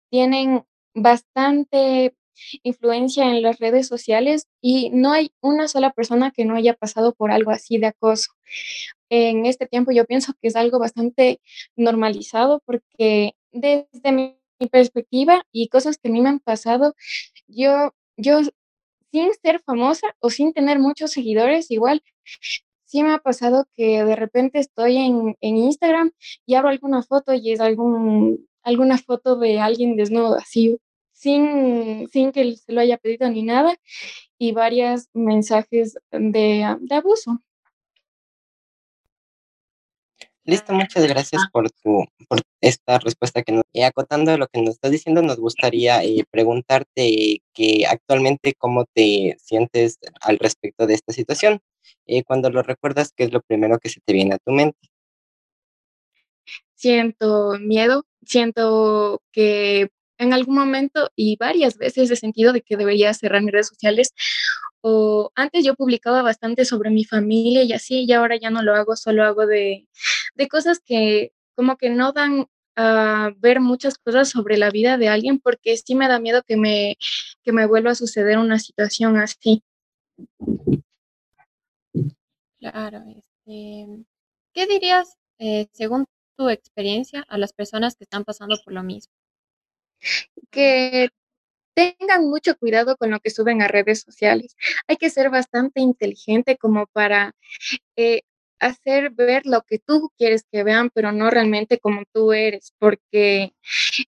tienen 0.09 0.63
bastante 0.95 2.15
influencia 2.63 3.25
en 3.25 3.41
las 3.41 3.59
redes 3.59 3.87
sociales 3.87 4.47
y 4.61 4.89
no 4.91 5.11
hay 5.11 5.31
una 5.41 5.67
sola 5.67 5.91
persona 5.91 6.31
que 6.31 6.45
no 6.45 6.55
haya 6.55 6.73
pasado 6.73 7.13
por 7.13 7.31
algo 7.31 7.51
así 7.51 7.77
de 7.77 7.87
acoso. 7.87 8.31
En 9.09 9.45
este 9.45 9.67
tiempo 9.67 9.91
yo 9.91 10.05
pienso 10.05 10.33
que 10.41 10.47
es 10.47 10.55
algo 10.55 10.79
bastante 10.79 11.41
normalizado 11.75 12.61
porque 12.65 13.33
desde 13.51 14.11
mi 14.11 14.37
perspectiva 14.71 15.43
y 15.51 15.67
cosas 15.69 15.97
que 15.97 16.09
a 16.09 16.11
mí 16.11 16.21
me 16.21 16.29
han 16.29 16.39
pasado, 16.39 16.95
yo, 17.47 17.93
yo 18.17 18.41
sin 19.11 19.33
ser 19.41 19.59
famosa 19.61 20.15
o 20.19 20.29
sin 20.29 20.53
tener 20.53 20.79
muchos 20.79 21.11
seguidores, 21.11 21.71
igual 21.71 22.03
sí 22.91 23.03
me 23.03 23.13
ha 23.13 23.19
pasado 23.19 23.65
que 23.75 24.03
de 24.03 24.15
repente 24.15 24.59
estoy 24.59 24.97
en, 24.97 25.35
Instagram 25.41 26.11
y 26.45 26.55
abro 26.55 26.69
alguna 26.69 27.03
foto 27.03 27.33
y 27.33 27.51
es 27.51 27.61
algún, 27.61 28.47
alguna 28.63 28.97
foto 28.97 29.37
de 29.37 29.59
alguien 29.59 29.95
desnudo, 29.95 30.35
así, 30.37 30.77
sin, 31.21 32.09
sin 32.11 32.31
que 32.31 32.55
se 32.55 32.73
lo 32.73 32.81
haya 32.81 32.97
pedido 32.97 33.29
ni 33.29 33.43
nada, 33.43 33.75
y 34.39 34.53
varios 34.53 35.07
mensajes 35.13 35.99
de, 36.09 36.75
de 36.79 36.95
abuso. 36.95 37.39
Listo, 40.43 40.73
muchas 40.73 41.07
gracias 41.07 41.43
por 41.53 41.69
tu 41.69 42.03
por 42.27 42.41
esta 42.61 42.97
respuesta 42.97 43.43
que 43.43 43.51
nos 43.51 43.63
y 43.71 43.83
acotando 43.83 44.35
lo 44.39 44.47
que 44.47 44.59
nos 44.59 44.71
estás 44.71 44.89
diciendo, 44.89 45.21
nos 45.21 45.37
gustaría 45.37 46.03
eh, 46.03 46.23
preguntarte 46.31 47.43
que 47.53 47.85
actualmente 47.87 48.55
cómo 48.57 48.85
te 48.85 49.37
sientes 49.39 49.99
al 50.21 50.39
respecto 50.39 50.87
de 50.87 50.95
esta 50.95 51.13
situación. 51.13 51.59
Eh, 52.07 52.23
cuando 52.23 52.49
lo 52.49 52.63
recuerdas, 52.63 53.13
¿qué 53.15 53.25
es 53.25 53.31
lo 53.31 53.41
primero 53.41 53.77
que 53.77 53.89
se 53.89 53.99
te 54.03 54.13
viene 54.13 54.33
a 54.33 54.39
tu 54.39 54.51
mente? 54.51 54.79
Siento 56.73 57.59
miedo, 57.59 58.05
siento 58.25 59.21
que 59.31 59.91
en 60.21 60.33
algún 60.33 60.55
momento 60.55 61.09
y 61.15 61.35
varias 61.35 61.77
veces 61.77 62.11
he 62.11 62.15
sentido 62.15 62.53
de 62.53 62.61
que 62.61 62.77
debería 62.77 63.13
cerrar 63.13 63.41
mis 63.41 63.51
redes 63.51 63.67
sociales 63.67 64.13
o 64.81 65.31
antes 65.35 65.65
yo 65.65 65.75
publicaba 65.75 66.21
bastante 66.21 66.63
sobre 66.65 66.91
mi 66.91 67.05
familia 67.05 67.63
y 67.63 67.73
así, 67.73 68.05
y 68.05 68.13
ahora 68.13 68.37
ya 68.37 68.51
no 68.51 68.61
lo 68.61 68.75
hago, 68.75 68.95
solo 68.95 69.23
hago 69.23 69.45
de, 69.47 69.87
de 70.35 70.47
cosas 70.47 70.79
que 70.79 71.33
como 71.55 71.75
que 71.77 71.89
no 71.89 72.11
dan 72.11 72.47
a 72.75 73.31
ver 73.37 73.59
muchas 73.59 73.97
cosas 73.97 74.29
sobre 74.29 74.57
la 74.57 74.69
vida 74.69 74.97
de 74.97 75.09
alguien 75.09 75.39
porque 75.39 75.75
sí 75.77 75.95
me 75.95 76.07
da 76.07 76.19
miedo 76.19 76.43
que 76.43 76.55
me, 76.55 76.97
que 77.43 77.51
me 77.51 77.65
vuelva 77.65 77.91
a 77.91 77.95
suceder 77.95 78.37
una 78.37 78.59
situación 78.59 79.17
así. 79.17 79.63
Claro, 82.59 83.03
este, 83.07 83.87
¿qué 84.53 84.67
dirías, 84.67 85.15
eh, 85.39 85.67
según 85.73 86.05
tu 86.37 86.49
experiencia, 86.49 87.25
a 87.27 87.39
las 87.39 87.53
personas 87.53 87.95
que 87.95 88.03
están 88.03 88.23
pasando 88.23 88.55
por 88.63 88.73
lo 88.73 88.83
mismo? 88.83 89.20
Que 90.51 91.09
tengan 91.73 92.29
mucho 92.29 92.57
cuidado 92.57 92.97
con 92.97 93.11
lo 93.11 93.19
que 93.19 93.29
suben 93.29 93.61
a 93.61 93.67
redes 93.67 94.01
sociales. 94.01 94.55
Hay 94.87 94.97
que 94.97 95.09
ser 95.09 95.29
bastante 95.29 95.81
inteligente 95.81 96.57
como 96.57 96.87
para 96.87 97.33
eh, 97.95 98.21
hacer 98.59 99.11
ver 99.11 99.45
lo 99.45 99.63
que 99.63 99.79
tú 99.79 100.11
quieres 100.17 100.45
que 100.51 100.63
vean, 100.63 100.89
pero 100.93 101.11
no 101.11 101.29
realmente 101.31 101.79
como 101.79 102.03
tú 102.13 102.33
eres, 102.33 102.73
porque 102.79 103.53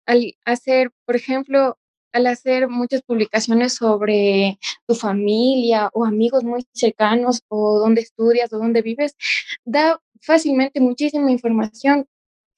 al 0.05 0.36
hacer, 0.45 0.91
por 1.05 1.15
ejemplo, 1.15 1.77
al 2.12 2.27
hacer 2.27 2.67
muchas 2.67 3.01
publicaciones 3.03 3.75
sobre 3.75 4.60
tu 4.86 4.95
familia 4.95 5.89
o 5.93 6.05
amigos 6.05 6.43
muy 6.43 6.65
cercanos 6.74 7.43
o 7.48 7.79
dónde 7.79 8.01
estudias 8.01 8.51
o 8.53 8.57
dónde 8.57 8.81
vives, 8.81 9.15
da 9.63 10.01
fácilmente 10.21 10.81
muchísima 10.81 11.31
información 11.31 12.05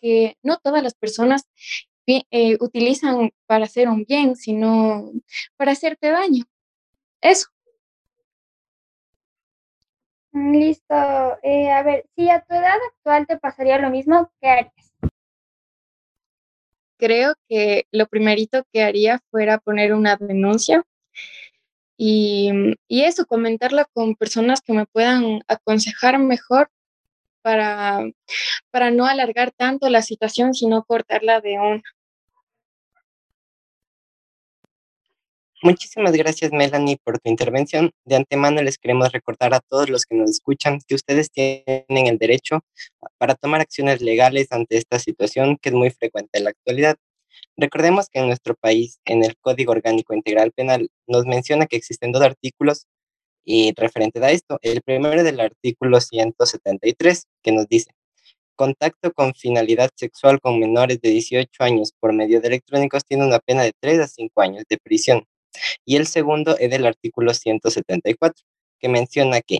que 0.01 0.35
no 0.43 0.57
todas 0.57 0.83
las 0.83 0.95
personas 0.95 1.43
eh, 2.05 2.57
utilizan 2.59 3.31
para 3.45 3.65
hacer 3.65 3.87
un 3.87 4.03
bien, 4.03 4.35
sino 4.35 5.11
para 5.57 5.71
hacerte 5.71 6.09
daño. 6.09 6.43
Eso. 7.21 7.47
Mm, 10.31 10.51
Listo. 10.53 10.95
Eh, 11.43 11.71
a 11.71 11.83
ver, 11.83 12.05
si 12.15 12.29
a 12.29 12.41
tu 12.41 12.53
edad 12.53 12.77
actual 12.91 13.27
te 13.27 13.37
pasaría 13.37 13.77
lo 13.79 13.89
mismo, 13.89 14.31
¿qué 14.41 14.49
harías? 14.49 14.93
Creo 16.97 17.33
que 17.49 17.85
lo 17.91 18.07
primerito 18.07 18.63
que 18.71 18.83
haría 18.83 19.19
fuera 19.29 19.57
poner 19.57 19.93
una 19.93 20.15
denuncia 20.15 20.83
y, 21.97 22.51
y 22.87 23.03
eso, 23.03 23.25
comentarla 23.25 23.85
con 23.93 24.15
personas 24.15 24.61
que 24.61 24.73
me 24.73 24.85
puedan 24.85 25.41
aconsejar 25.47 26.17
mejor 26.19 26.69
para, 27.43 27.99
para 28.71 28.89
no 28.89 29.05
alargar 29.05 29.51
tanto 29.51 29.89
la 29.89 30.01
situación, 30.01 30.53
sino 30.55 30.83
cortarla 30.83 31.41
de 31.41 31.59
una. 31.59 31.83
Muchísimas 35.61 36.11
gracias, 36.11 36.51
Melanie, 36.51 36.97
por 37.01 37.19
tu 37.19 37.29
intervención. 37.29 37.91
De 38.03 38.17
antemano 38.17 38.61
les 38.61 38.77
queremos 38.77 39.13
recordar 39.13 39.53
a 39.53 39.61
todos 39.61 39.89
los 39.89 40.05
que 40.05 40.13
nos 40.15 40.29
escuchan 40.29 40.79
que 40.85 40.95
ustedes 40.95 41.31
tienen 41.31 41.85
el 41.87 42.17
derecho 42.17 42.59
para 43.17 43.35
tomar 43.35 43.61
acciones 43.61 44.01
legales 44.01 44.51
ante 44.51 44.75
esta 44.75 44.99
situación 44.99 45.57
que 45.61 45.69
es 45.69 45.75
muy 45.75 45.89
frecuente 45.89 46.37
en 46.37 46.43
la 46.45 46.49
actualidad. 46.49 46.97
Recordemos 47.55 48.09
que 48.09 48.19
en 48.19 48.27
nuestro 48.27 48.55
país, 48.55 48.99
en 49.05 49.23
el 49.23 49.37
Código 49.37 49.71
Orgánico 49.71 50.13
Integral 50.13 50.51
Penal, 50.51 50.89
nos 51.07 51.25
menciona 51.25 51.65
que 51.65 51.77
existen 51.77 52.11
dos 52.11 52.23
artículos 52.23 52.87
y 53.45 53.73
referente 53.75 54.23
a 54.23 54.31
esto. 54.31 54.59
El 54.61 54.81
primero 54.81 55.15
es 55.15 55.23
del 55.23 55.39
artículo 55.39 55.99
173, 55.99 57.27
que 57.41 57.51
nos 57.51 57.67
dice, 57.67 57.91
contacto 58.55 59.11
con 59.13 59.33
finalidad 59.33 59.89
sexual 59.95 60.39
con 60.39 60.59
menores 60.59 61.01
de 61.01 61.09
18 61.09 61.49
años 61.63 61.91
por 61.99 62.13
medio 62.13 62.39
de 62.41 62.47
electrónicos 62.47 63.03
tiene 63.05 63.25
una 63.25 63.39
pena 63.39 63.63
de 63.63 63.73
3 63.79 63.99
a 63.99 64.07
5 64.07 64.41
años 64.41 64.63
de 64.69 64.77
prisión. 64.77 65.25
Y 65.85 65.97
el 65.97 66.07
segundo 66.07 66.57
es 66.57 66.69
del 66.69 66.85
artículo 66.85 67.33
174, 67.33 68.43
que 68.79 68.89
menciona 68.89 69.41
que 69.41 69.59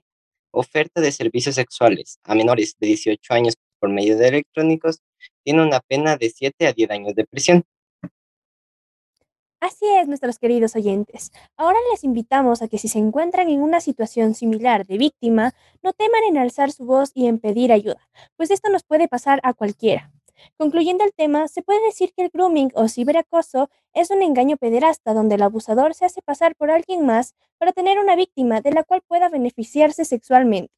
oferta 0.51 1.01
de 1.01 1.11
servicios 1.11 1.55
sexuales 1.55 2.19
a 2.23 2.35
menores 2.35 2.75
de 2.79 2.87
18 2.87 3.33
años 3.33 3.55
por 3.79 3.89
medio 3.89 4.17
de 4.17 4.27
electrónicos 4.27 4.99
tiene 5.43 5.61
una 5.63 5.79
pena 5.81 6.15
de 6.15 6.29
7 6.29 6.67
a 6.67 6.73
10 6.73 6.91
años 6.91 7.15
de 7.15 7.25
prisión. 7.25 7.63
Así 9.63 9.85
es, 9.87 10.09
nuestros 10.09 10.39
queridos 10.39 10.75
oyentes. 10.75 11.31
Ahora 11.55 11.77
les 11.89 12.03
invitamos 12.03 12.61
a 12.61 12.67
que 12.67 12.77
si 12.77 12.89
se 12.89 12.99
encuentran 12.99 13.47
en 13.47 13.61
una 13.61 13.79
situación 13.79 14.33
similar 14.33 14.85
de 14.85 14.97
víctima, 14.97 15.53
no 15.81 15.93
teman 15.93 16.21
en 16.27 16.37
alzar 16.37 16.73
su 16.73 16.83
voz 16.83 17.11
y 17.13 17.27
en 17.27 17.39
pedir 17.39 17.71
ayuda, 17.71 18.09
pues 18.35 18.51
esto 18.51 18.69
nos 18.69 18.83
puede 18.83 19.07
pasar 19.07 19.39
a 19.43 19.53
cualquiera. 19.53 20.11
Concluyendo 20.57 21.05
el 21.05 21.13
tema, 21.13 21.47
se 21.47 21.61
puede 21.61 21.81
decir 21.85 22.11
que 22.13 22.23
el 22.23 22.29
grooming 22.29 22.73
o 22.75 22.89
ciberacoso 22.89 23.69
es 23.93 24.11
un 24.11 24.21
engaño 24.21 24.57
pederasta 24.57 25.13
donde 25.13 25.35
el 25.35 25.41
abusador 25.41 25.93
se 25.93 26.03
hace 26.03 26.21
pasar 26.21 26.57
por 26.57 26.69
alguien 26.69 27.05
más 27.05 27.33
para 27.57 27.71
tener 27.71 27.99
una 27.99 28.17
víctima 28.17 28.59
de 28.59 28.73
la 28.73 28.83
cual 28.83 29.01
pueda 29.07 29.29
beneficiarse 29.29 30.03
sexualmente. 30.03 30.73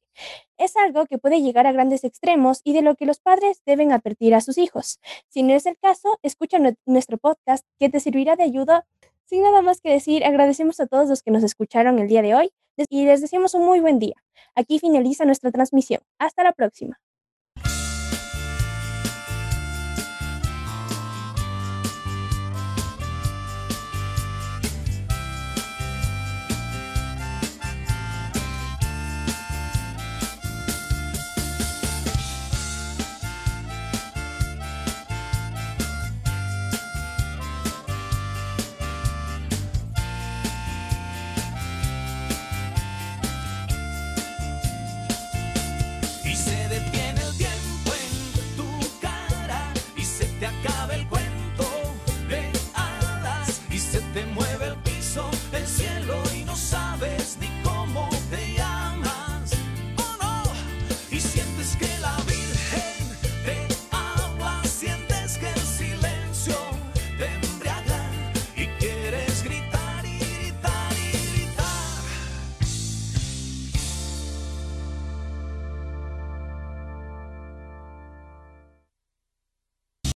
Es 0.58 0.76
algo 0.76 1.06
que 1.06 1.18
puede 1.18 1.42
llegar 1.42 1.66
a 1.66 1.72
grandes 1.72 2.04
extremos 2.04 2.60
y 2.64 2.72
de 2.72 2.82
lo 2.82 2.94
que 2.94 3.06
los 3.06 3.20
padres 3.20 3.62
deben 3.66 3.92
advertir 3.92 4.34
a 4.34 4.40
sus 4.40 4.58
hijos. 4.58 5.00
Si 5.28 5.42
no 5.42 5.54
es 5.54 5.66
el 5.66 5.78
caso, 5.78 6.18
escucha 6.22 6.58
nuestro 6.86 7.18
podcast 7.18 7.64
que 7.78 7.88
te 7.88 8.00
servirá 8.00 8.36
de 8.36 8.44
ayuda. 8.44 8.86
Sin 9.24 9.42
nada 9.42 9.62
más 9.62 9.80
que 9.80 9.90
decir, 9.90 10.24
agradecemos 10.24 10.80
a 10.80 10.86
todos 10.86 11.08
los 11.08 11.22
que 11.22 11.30
nos 11.30 11.42
escucharon 11.42 11.98
el 11.98 12.08
día 12.08 12.22
de 12.22 12.34
hoy 12.34 12.50
y 12.88 13.06
les 13.06 13.20
deseamos 13.20 13.54
un 13.54 13.64
muy 13.64 13.80
buen 13.80 13.98
día. 13.98 14.14
Aquí 14.54 14.78
finaliza 14.78 15.24
nuestra 15.24 15.50
transmisión. 15.50 16.00
Hasta 16.18 16.44
la 16.44 16.52
próxima. 16.52 17.00